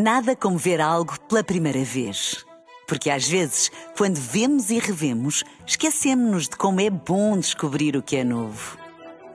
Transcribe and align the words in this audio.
Nada 0.00 0.36
como 0.36 0.56
ver 0.56 0.80
algo 0.80 1.18
pela 1.22 1.42
primeira 1.42 1.82
vez. 1.82 2.46
Porque 2.86 3.10
às 3.10 3.26
vezes, 3.26 3.68
quando 3.96 4.14
vemos 4.14 4.70
e 4.70 4.78
revemos, 4.78 5.42
esquecemos-nos 5.66 6.48
de 6.48 6.56
como 6.56 6.80
é 6.80 6.88
bom 6.88 7.36
descobrir 7.36 7.96
o 7.96 8.02
que 8.02 8.14
é 8.14 8.22
novo. 8.22 8.78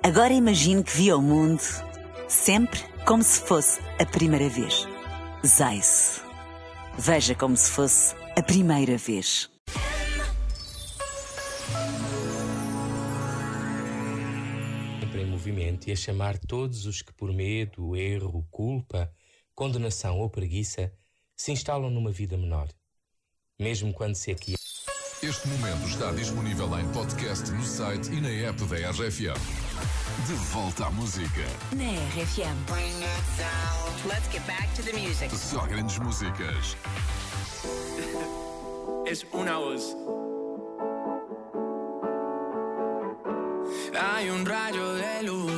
Agora 0.02 0.32
imagine 0.32 0.82
que 0.82 0.96
viu 0.96 1.18
o 1.18 1.22
mundo 1.22 1.62
sempre 2.30 2.80
como 3.06 3.22
se 3.22 3.42
fosse 3.42 3.82
a 4.00 4.06
primeira 4.06 4.48
vez. 4.48 4.88
Zais. 5.46 6.24
Veja 6.98 7.36
como 7.36 7.58
se 7.58 7.70
fosse 7.70 8.16
a 8.38 8.42
primeira 8.42 8.96
vez. 8.98 9.50
Sempre 15.02 15.24
em 15.24 15.26
movimento 15.26 15.90
e 15.90 15.92
a 15.92 15.96
chamar 15.98 16.38
todos 16.38 16.86
os 16.86 17.02
que 17.02 17.12
por 17.12 17.34
medo, 17.34 17.98
erro, 17.98 18.48
culpa, 18.50 19.12
condenação 19.56 20.20
ou 20.20 20.30
preguiça 20.30 20.92
se 21.36 21.52
instalam 21.52 21.90
numa 21.90 22.12
vida 22.12 22.38
menor. 22.38 22.68
Mesmo 23.60 23.94
quando 23.94 24.16
se 24.16 24.32
aqui. 24.32 24.56
Este 25.22 25.48
momento 25.48 25.88
está 25.88 26.12
disponível 26.12 26.68
em 26.80 26.92
podcast 26.92 27.50
no 27.52 27.64
site 27.64 28.12
e 28.12 28.20
na 28.20 28.30
app 28.30 28.64
da 28.66 28.90
RFM. 28.92 29.40
De 30.28 30.34
volta 30.52 30.86
à 30.88 30.92
música. 30.92 31.44
Na 31.72 31.92
RFM. 32.10 32.58
Let's 34.06 34.28
get 34.32 34.46
back 34.46 34.68
to 34.76 34.84
the 34.84 34.94
music. 34.94 35.34
Só 35.36 35.66
grandes 35.66 35.98
músicas. 36.00 36.76
es 39.06 39.26
una 39.32 39.58
voz. 39.58 39.96
Hay 44.00 44.30
un 44.30 44.46
rayo 44.46 44.94
de 44.96 45.03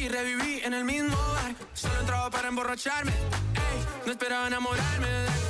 Morí, 0.00 0.08
reviví 0.08 0.60
en 0.64 0.74
el 0.74 0.84
mismo 0.84 1.16
bar. 1.16 1.54
Solo 1.74 2.00
entraba 2.00 2.30
para 2.30 2.48
emborracharme, 2.48 3.12
no 4.06 4.12
esperaba 4.12 4.46
enamorarme 4.46 5.08
de 5.08 5.49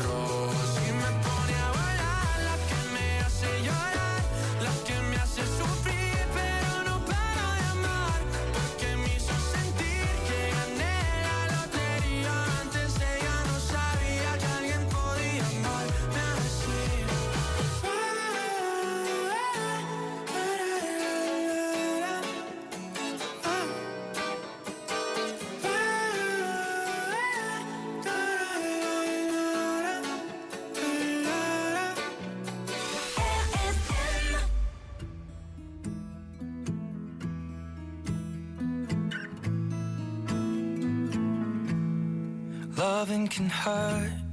Loving 42.87 43.27
can 43.27 43.47
hurt. 43.47 44.31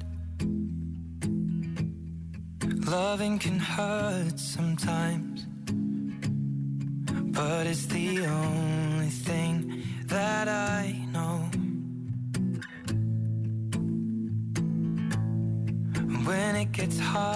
Loving 2.97 3.39
can 3.39 3.59
hurt 3.59 4.39
sometimes. 4.41 5.47
But 7.37 7.67
it's 7.67 7.85
the 7.87 8.25
only 8.25 9.11
thing 9.11 9.83
that 10.07 10.49
I 10.49 10.83
know. 11.13 11.39
When 16.27 16.57
it 16.57 16.73
gets 16.73 16.99
hard, 16.99 17.29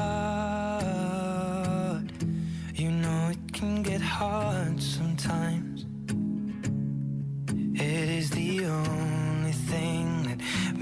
you 2.74 2.90
know 2.90 3.28
it 3.34 3.52
can 3.52 3.82
get 3.82 4.00
hard 4.00 4.80
sometimes. 4.80 5.84
It 7.74 8.08
is 8.20 8.30
the 8.30 8.64
only 8.64 9.21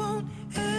won't 0.00 0.69